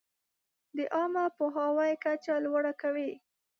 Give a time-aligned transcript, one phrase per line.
[0.77, 3.11] د عامه پوهاوي کچه لوړه کوي.